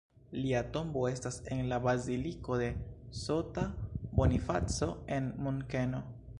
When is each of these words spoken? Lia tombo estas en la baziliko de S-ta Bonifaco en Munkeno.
Lia 0.35 0.61
tombo 0.77 1.03
estas 1.09 1.37
en 1.55 1.61
la 1.73 1.77
baziliko 1.83 2.57
de 2.63 2.71
S-ta 3.19 3.67
Bonifaco 4.19 4.93
en 5.19 5.33
Munkeno. 5.47 6.05